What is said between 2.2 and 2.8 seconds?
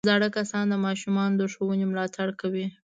کوي